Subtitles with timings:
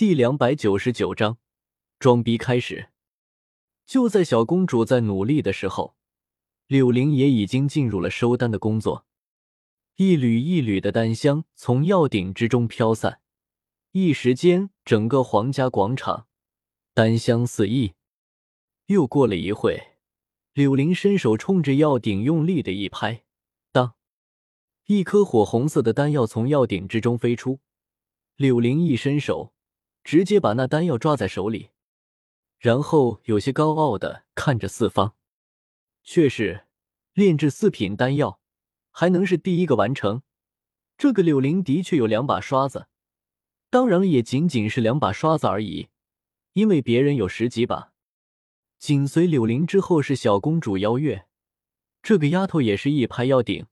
[0.00, 1.36] 第两百九十九章，
[1.98, 2.88] 装逼开始。
[3.84, 5.94] 就在小公主在努力的时候，
[6.66, 9.04] 柳玲也已经进入了收单的工作。
[9.96, 13.20] 一缕一缕的丹香从药鼎之中飘散，
[13.92, 16.28] 一时间，整个皇家广场
[16.94, 17.92] 丹香四溢。
[18.86, 19.98] 又过了一会，
[20.54, 23.24] 柳玲伸手冲着药鼎用力的一拍，
[23.70, 23.92] 当，
[24.86, 27.60] 一颗火红色的丹药从药鼎之中飞出。
[28.36, 29.52] 柳玲一伸手。
[30.02, 31.70] 直接把那丹药抓在手里，
[32.58, 35.14] 然后有些高傲的看着四方。
[36.02, 36.66] 却是，
[37.12, 38.40] 炼制四品丹药
[38.90, 40.22] 还能是第一个完成。
[40.96, 42.88] 这个柳灵的确有两把刷子，
[43.70, 45.88] 当然，也仅仅是两把刷子而已，
[46.54, 47.92] 因为别人有十几把。
[48.78, 51.26] 紧随柳灵之后是小公主邀月，
[52.02, 53.66] 这个丫头也是一拍药鼎，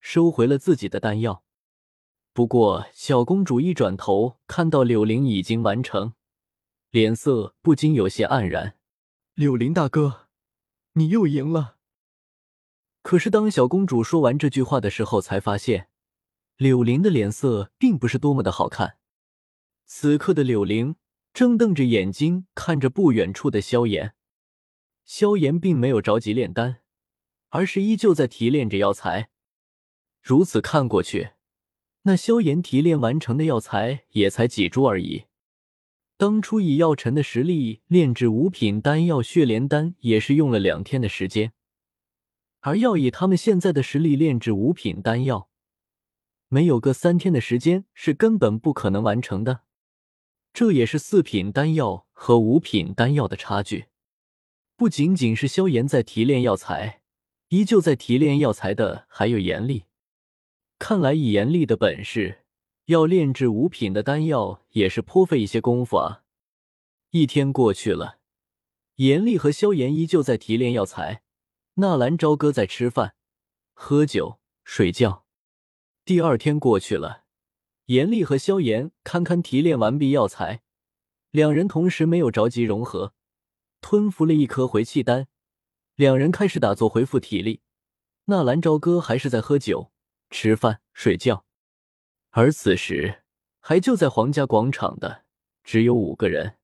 [0.00, 1.44] 收回了自己的丹药。
[2.34, 6.14] 不过，小公主一转头，看到柳玲已经完成，
[6.90, 8.78] 脸色不禁有些黯然。
[9.34, 10.28] 柳玲大哥，
[10.94, 11.76] 你又赢了。
[13.02, 15.88] 可是，当小公主说完这句话的时候，才发现
[16.56, 18.96] 柳玲的脸色并不是多么的好看。
[19.84, 20.96] 此刻的柳玲
[21.34, 24.14] 正瞪着眼睛看着不远处的萧炎，
[25.04, 26.80] 萧炎并没有着急炼丹，
[27.50, 29.28] 而是依旧在提炼着药材。
[30.22, 31.32] 如此看过去。
[32.02, 35.24] 那萧炎提炼完成的药材也才几株而已。
[36.16, 41.52] 当初以药尘的实力炼制五品丹药血莲丹，也是用了两天的时间。
[42.60, 45.48] 而要以他们现在的实力炼制五品丹药，
[46.48, 49.62] 没有个三天的时间是根本不可能完成的。
[50.52, 53.86] 这也是四品丹药和五品丹药的差距。
[54.76, 57.02] 不仅仅是萧炎在提炼药材，
[57.48, 59.84] 依旧在提炼药材的还有严厉。
[60.82, 62.40] 看来以严厉的本事，
[62.86, 66.24] 要炼制五品的丹药也是颇费一些功夫啊。
[67.10, 68.18] 一天过去了，
[68.96, 71.22] 严厉和萧炎依旧在提炼药材，
[71.74, 73.14] 纳兰朝歌在吃饭、
[73.72, 75.24] 喝酒、睡觉。
[76.04, 77.22] 第二天过去了，
[77.86, 80.62] 严厉和萧炎堪堪提炼完毕药材，
[81.30, 83.14] 两人同时没有着急融合，
[83.80, 85.28] 吞服了一颗回气丹，
[85.94, 87.60] 两人开始打坐恢复体力。
[88.24, 89.91] 纳兰朝歌还是在喝酒。
[90.32, 91.44] 吃饭、睡觉，
[92.30, 93.22] 而此时
[93.60, 95.24] 还就在皇家广场的
[95.62, 96.56] 只有五个人：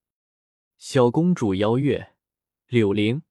[0.79, 2.15] 小公主邀月、
[2.67, 3.23] 柳玲。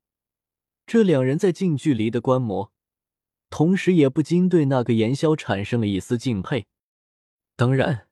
[0.85, 2.71] 这两人在近距离的观摩，
[3.49, 6.67] 同时也不禁对那个炎萧产生了一丝敬佩。
[7.55, 8.07] 当然，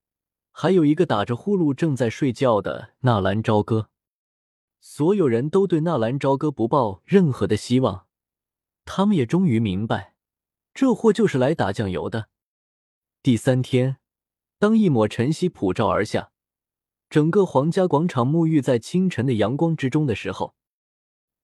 [0.52, 3.92] 还有一个打着呼噜正在睡觉的纳兰朝歌。
[4.82, 8.08] 所有人都对纳兰朝歌不抱任何的希望，
[8.84, 10.15] 他们也终于明白。
[10.76, 12.28] 这货就是来打酱油的。
[13.24, 13.96] 第三天，
[14.60, 16.34] 当一抹晨曦普照而下，
[17.10, 20.54] 整个皇家广场沐浴在清晨的阳光之中的时候，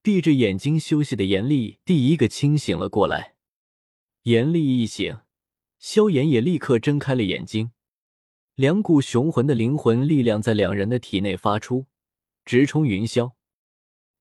[0.01, 3.35] 闭着眼睛休息的严厉第一个清醒了过来。
[4.23, 5.19] 严厉一醒，
[5.79, 7.71] 萧炎也立刻睁开了眼睛，
[8.55, 11.85] 两股雄浑的灵魂力量在两人的体内发出，
[12.43, 13.31] 直冲云霄。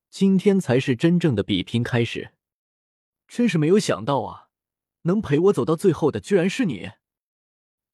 [0.09, 2.31] 今天才是真正的比拼开始，
[3.27, 4.50] 真是没有想到啊！
[5.03, 6.91] 能陪我走到最后的居然是你，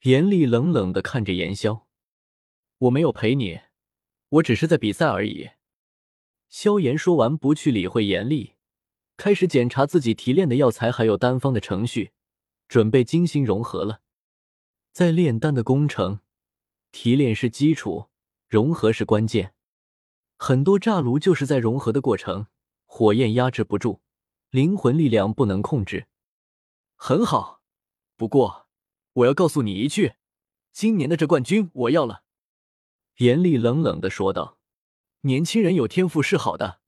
[0.03, 1.85] 严厉冷冷的看着严潇，
[2.79, 3.61] 我没有陪你，
[4.29, 5.51] 我只是在比赛而已。
[6.49, 8.55] 萧炎说完，不去理会严厉，
[9.17, 12.13] 开始检查自己提炼的药材还有丹方的程序，
[12.69, 14.01] 准备精心融合了。
[14.93, 16.21] 在炼丹的工程，
[16.91, 18.07] 提炼是基础，
[18.49, 19.55] 融合是关键。
[20.39, 22.47] 很多炸炉就是在融合的过程，
[22.85, 24.01] 火焰压制不住，
[24.51, 26.07] 灵魂力量不能控制。
[26.97, 27.63] 很好，
[28.17, 28.67] 不过
[29.13, 30.15] 我要告诉你一句，
[30.73, 32.25] 今年的这冠军我要了。”
[33.19, 34.59] 严厉冷冷的说道
[35.23, 36.81] ，“年轻人有天赋是好的，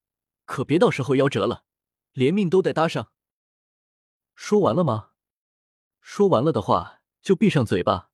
[0.44, 1.64] 可别到时候夭折了，
[2.12, 3.12] 连命都得搭上。”
[4.34, 5.10] 说完了吗？
[6.00, 8.10] 说完了的话就闭上嘴巴，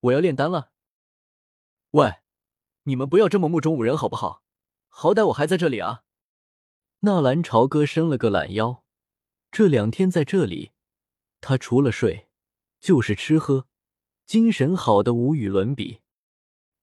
[0.00, 0.72] 我要炼丹了。
[1.90, 2.16] 喂，
[2.84, 4.42] 你们不要这么目中无人好不好？
[4.88, 6.04] 好歹我还在这里啊！
[7.00, 8.84] 纳兰朝歌伸了个懒腰，
[9.50, 10.73] 这两天在这里。
[11.44, 12.26] 他除了睡，
[12.80, 13.66] 就是吃喝，
[14.24, 16.00] 精神好的无与伦比。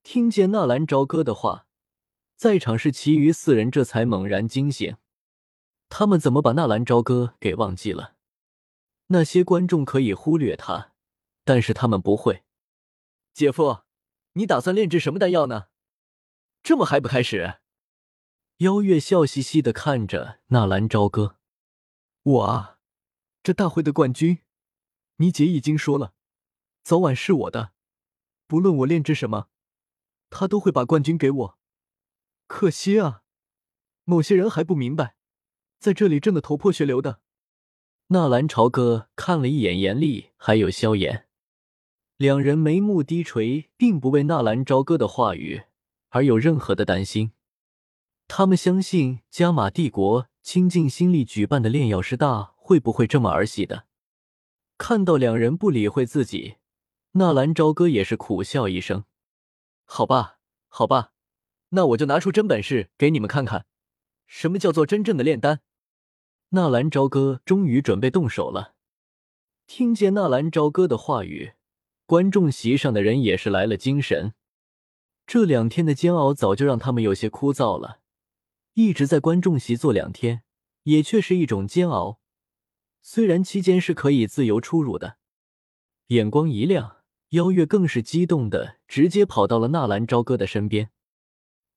[0.03, 1.65] 听见纳兰朝歌的话，
[2.35, 4.97] 在场是其余四人这才猛然惊醒。
[5.89, 8.13] 他们怎么把纳兰朝歌给忘记了？
[9.07, 10.93] 那些观众可以忽略他，
[11.43, 12.43] 但是他们不会。
[13.33, 13.79] 姐夫，
[14.33, 15.69] 你打算炼制什么丹药呢？
[16.61, 17.55] 这么还不开始？
[18.57, 21.37] 邀月笑嘻嘻的看着纳兰朝歌，
[22.21, 22.77] 我啊，
[23.41, 24.37] 这大会的冠军。
[25.21, 26.15] 你姐已经说了，
[26.83, 27.73] 早晚是我的，
[28.47, 29.49] 不论我炼制什么，
[30.31, 31.59] 他都会把冠军给我。
[32.47, 33.21] 可惜啊，
[34.03, 35.15] 某些人还不明白，
[35.77, 37.21] 在这里挣得头破血流的。
[38.07, 41.27] 纳兰朝歌看了一眼严厉，还有萧炎，
[42.17, 45.61] 两人眉目低垂，并不为纳兰朝歌的话语
[46.09, 47.33] 而有任何的担心。
[48.27, 53.85] 他们相信加玛帝国倾尽心力举办的炼药师大会不会这么儿戏的。
[54.81, 56.55] 看到两人不理会自己，
[57.11, 59.05] 纳兰朝歌也是苦笑一声
[59.85, 60.39] ：“好吧，
[60.69, 61.11] 好吧，
[61.69, 63.67] 那我就拿出真本事给你们看看，
[64.25, 65.59] 什么叫做真正的炼丹。”
[66.49, 68.73] 纳兰朝歌终于准备动手了。
[69.67, 71.53] 听见纳兰朝歌的话语，
[72.07, 74.33] 观众席上的人也是来了精神。
[75.27, 77.99] 这两天的煎熬早就让他们有些枯燥了，
[78.73, 80.41] 一直在观众席坐两天，
[80.85, 82.19] 也确是一种煎熬。
[83.01, 85.17] 虽然期间是可以自由出入的，
[86.07, 86.97] 眼光一亮，
[87.29, 90.91] 邀月更是激动的直接跑到了纳兰朝歌的身边，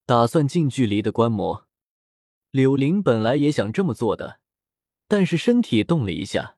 [0.04, 1.66] 打算近距离的观摩。
[2.50, 4.38] 柳玲本来也想这么做的，
[5.08, 6.56] 但是身体动了一下，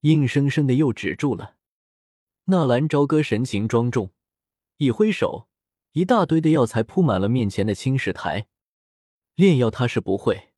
[0.00, 1.56] 硬生生的又止住了。
[2.44, 4.12] 纳兰朝歌神情庄重，
[4.76, 5.48] 一挥手，
[5.92, 8.46] 一大堆的药材铺满了面前的青石台。
[9.34, 10.52] 炼药他是不会，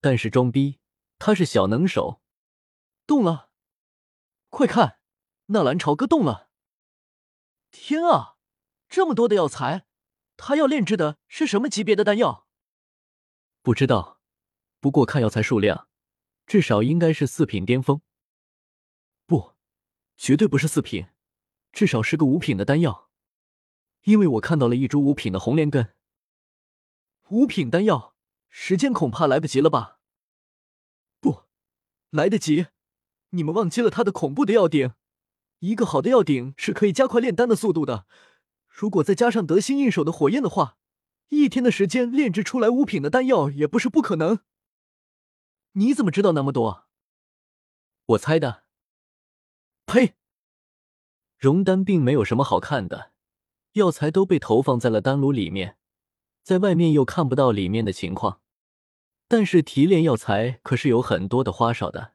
[0.00, 0.78] 但是装逼
[1.18, 2.22] 他是小能手。
[3.06, 3.50] 动了，
[4.48, 4.98] 快看，
[5.46, 6.48] 那蓝朝哥动了！
[7.70, 8.36] 天啊，
[8.88, 9.86] 这么多的药材，
[10.36, 12.46] 他要炼制的是什么级别的丹药？
[13.60, 14.20] 不知道，
[14.80, 15.88] 不过看药材数量，
[16.46, 18.00] 至少应该是四品巅峰。
[19.26, 19.54] 不，
[20.16, 21.08] 绝对不是四品，
[21.72, 23.10] 至少是个五品的丹药，
[24.04, 25.94] 因为我看到了一株五品的红莲根。
[27.28, 28.14] 五品丹药，
[28.48, 29.98] 时间恐怕来不及了吧？
[31.20, 31.44] 不，
[32.10, 32.68] 来得及。
[33.34, 34.92] 你们忘记了他的恐怖的药鼎？
[35.58, 38.06] 一个好的药鼎是可以加快炼丹的速度的。
[38.68, 40.76] 如果再加上得心应手的火焰的话，
[41.30, 44.40] 一天的时间炼制出来五品的丹药也不是不可能。
[45.72, 46.84] 你怎么知道那么多？
[48.06, 48.62] 我猜的。
[49.86, 50.14] 呸！
[51.36, 53.10] 熔丹并没有什么好看的，
[53.72, 55.76] 药材都被投放在了丹炉里面，
[56.42, 58.40] 在外面又看不到里面的情况。
[59.26, 62.13] 但是提炼药材可是有很多的花哨的。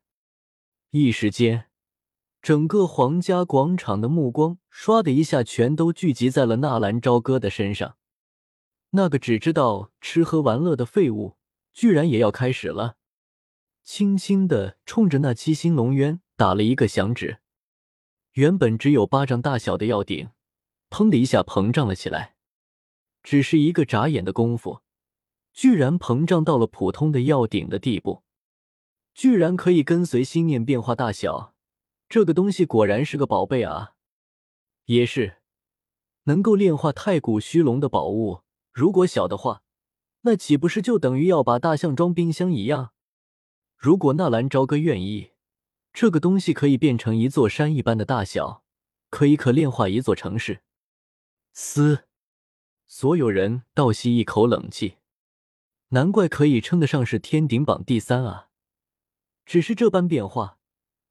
[0.91, 1.65] 一时间，
[2.41, 7.97] 整个皇家广场的目光唰的一下全都聚集在了纳兰朝歌的身上。
[8.89, 11.37] 那个只知道吃喝玩乐的废物，
[11.73, 12.95] 居然也要开始了！
[13.83, 17.37] 轻轻的冲着那七星龙渊打了一个响指，
[18.31, 20.29] 原本只有巴掌大小的药鼎，
[20.89, 22.35] 砰的一下膨胀了起来。
[23.21, 24.81] 只是一个眨眼的功夫，
[25.53, 28.23] 居然膨胀到了普通的药鼎的地步。
[29.19, 31.53] 居然可以跟随心念变化大小，
[32.07, 33.95] 这个东西果然是个宝贝啊！
[34.85, 35.39] 也是，
[36.23, 39.61] 能够炼化太古虚龙的宝物，如果小的话，
[40.21, 42.93] 那岂不是就等于要把大象装冰箱一样？
[43.75, 45.31] 如果纳兰朝歌愿意，
[45.91, 48.63] 这个东西可以变成一座山一般的大小，
[49.09, 50.61] 可以可炼化一座城市。
[51.51, 52.05] 嘶！
[52.87, 54.95] 所有人倒吸一口冷气，
[55.89, 58.45] 难怪可以称得上是天顶榜第三啊！
[59.49, 60.59] 只是这般变化，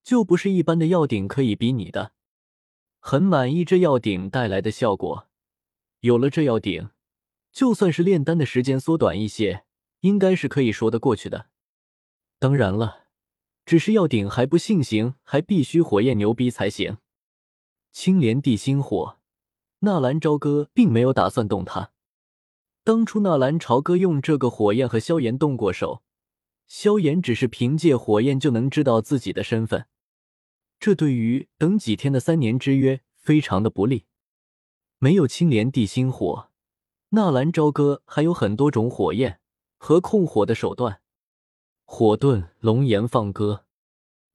[0.04, 2.12] 就不是一般的药鼎可以比拟的。
[3.00, 5.26] 很满意这药鼎带来的效果，
[6.02, 6.90] 有了这药鼎，
[7.50, 9.64] 就算是炼丹的时间缩短一些，
[10.02, 11.46] 应该是可以说得过去的。
[12.38, 13.06] 当然了，
[13.66, 16.98] 只是药鼎还不信行，还必须火焰牛逼才行。
[17.90, 19.18] 青莲地心火，
[19.80, 21.90] 纳兰朝歌并没有打算动它。
[22.84, 26.04] 当初纳兰朝歌用这个火焰和萧炎动过手。
[26.68, 29.86] 萧炎只是凭借火焰就能知道自己的身份，
[30.78, 34.04] 这对于等几天的三年之约非常的不利。
[34.98, 36.50] 没有青莲地心火，
[37.10, 39.40] 纳兰朝歌还有很多种火焰
[39.78, 41.00] 和控火的手段。
[41.86, 43.64] 火遁龙炎放歌，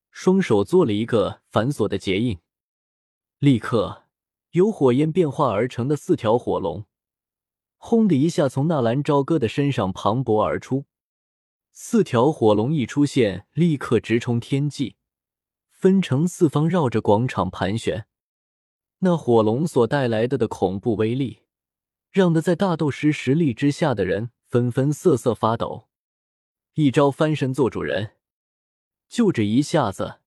[0.10, 2.40] 双手做了一个繁琐的结印，
[3.38, 4.06] 立刻
[4.52, 6.86] 由火焰变化而成的四条火龙，
[7.78, 10.86] 轰的一下从纳兰朝歌的身上磅礴而出。
[11.76, 14.96] 四条火龙一出现，立刻直冲天际，
[15.72, 18.06] 分成四方绕着广场盘旋。
[19.00, 21.40] 那火龙所带来的的恐怖威力，
[22.12, 25.90] 让的在大斗师实力之下的人纷纷瑟瑟发抖。
[26.76, 28.18] 一招翻身做主人，
[29.10, 30.20] 就这一下子，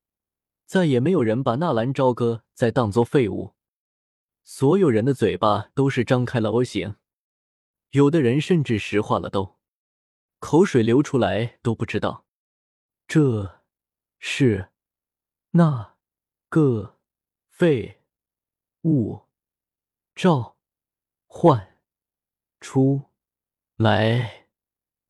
[0.64, 3.54] 再也没有人把纳兰朝歌再当做废物。
[4.42, 6.96] 所有人的嘴巴都是张开了 O 型，
[7.90, 9.55] 有的人甚至石化了都。
[10.38, 12.24] 口水流出来都不知道，
[13.08, 13.62] 这
[14.18, 14.70] 是
[15.52, 15.96] 那
[16.48, 16.98] 个
[17.48, 18.02] 废
[18.82, 19.22] 物
[20.14, 20.56] 召
[21.26, 21.78] 唤
[22.60, 23.10] 出
[23.76, 24.48] 来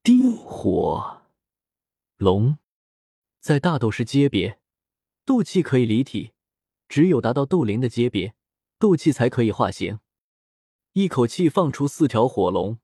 [0.03, 1.23] 地火
[2.17, 2.59] 龙，
[3.41, 4.61] 在大斗士阶别，
[5.25, 6.33] 斗气可以离体，
[6.89, 8.35] 只有达到斗灵的阶别，
[8.79, 10.01] 斗气才可以化形。
[10.93, 12.79] 一口气放出四条火龙，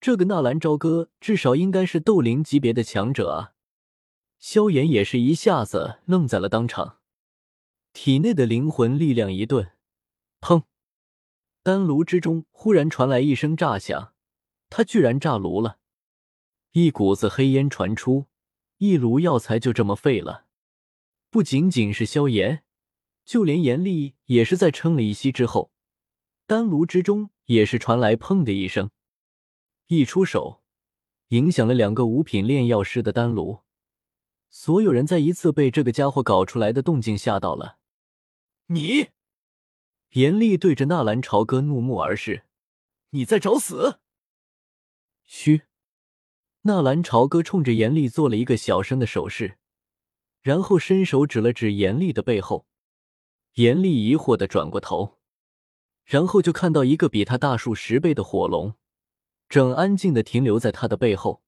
[0.00, 3.54] 这个纳兰朝歌至少应该是斗灵级别的强者啊！
[4.38, 6.98] 萧炎也是一下子愣在了当场，
[7.92, 9.72] 体内的灵魂力量一顿，
[10.40, 10.64] 砰！
[11.62, 14.12] 丹炉之中忽然传来一声炸响，
[14.68, 15.78] 他居然炸炉了，
[16.72, 18.26] 一股子黑烟传出，
[18.78, 20.44] 一炉药材就这么废了。
[21.30, 22.62] 不仅仅是萧炎，
[23.24, 25.72] 就连严厉也是在撑了一息之后，
[26.46, 28.90] 丹炉之中也是传来砰的一声，
[29.88, 30.62] 一出手，
[31.28, 33.60] 影响了两个五品炼药师的丹炉。
[34.48, 37.78] 所有人再一次被这个家伙搞出来的动静吓到了。
[38.66, 39.10] 你！
[40.10, 42.44] 严厉对着纳兰朝歌怒目而视
[43.10, 44.00] ：“你在找死！”
[45.24, 45.62] 嘘，
[46.62, 49.58] 纳兰朝歌冲着严厉做了一个小声的手势，
[50.40, 52.66] 然后伸手指了指严厉的背后。
[53.54, 55.18] 严厉疑惑的转过头，
[56.04, 58.74] 然后就看到一个比他大数十倍的火龙，
[59.48, 61.42] 正安静的停留在他的背后。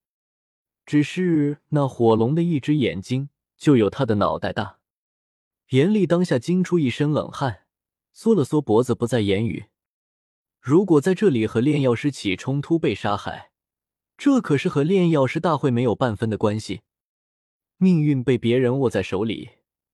[0.85, 4.79] 只是那火龙的一只眼睛就有他的脑袋大。
[5.71, 7.65] 严厉当下惊出一身冷汗。
[8.11, 9.67] 缩了缩脖子，不再言语。
[10.61, 13.53] 如果在这里和炼药师起冲突被杀害，
[14.17, 16.81] 这可是和炼药师大会没有半分的关系。
[17.77, 19.51] 命运被别人握在手里，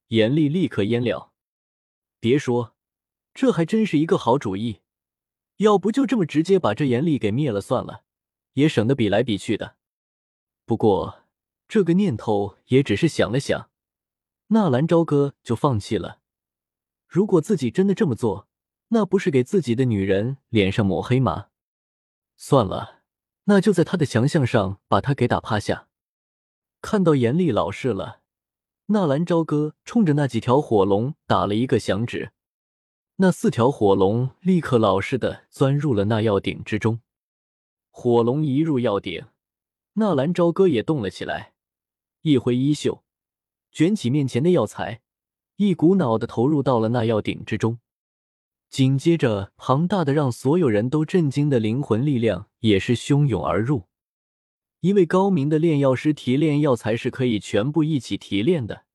[0.08, 1.32] 严厉立刻焉了。
[2.18, 2.74] 别说，
[3.34, 4.80] 这还真是一个好主意。
[5.58, 8.02] 要不就这么直接把这严厉给灭了算了，
[8.54, 9.76] 也省得比来比去的。
[10.64, 11.22] 不过
[11.68, 13.70] 这个念头也只是想了想，
[14.48, 16.20] 纳兰朝歌就放弃了。
[17.06, 18.48] 如果自己真的这么做，
[18.88, 21.46] 那不是给自己的女人脸上抹黑吗？
[22.36, 23.02] 算了，
[23.44, 25.88] 那就在他的强项上把他给打趴下。
[26.80, 28.20] 看到严厉老实了，
[28.86, 32.32] 纳兰朝歌冲着那几条火龙打了一个响指，
[33.16, 37.00] 那四条火龙立刻老实的钻入了那药鼎之中。
[37.90, 39.26] 火龙一入药鼎，
[39.92, 41.52] 纳兰朝歌也动了起来，
[42.22, 43.04] 一挥衣袖，
[43.70, 45.02] 卷起面前的药材。
[45.56, 47.78] 一股脑的投入到了那药鼎之中，
[48.68, 53.84] 紧接着，庞大的让所有人都震惊的灵魂力量也是汹涌而入。
[54.80, 58.86] 一位高明的炼药师提炼药材是可以全部一起提炼的，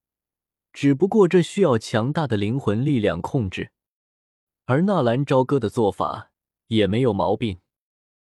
[0.73, 3.71] 只不过这需要强大的灵魂力量控制。
[4.69, 6.29] 而纳兰朝歌的做法
[6.67, 7.57] 也没有毛病。